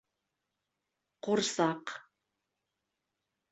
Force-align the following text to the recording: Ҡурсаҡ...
Ҡурсаҡ... 1.27 1.95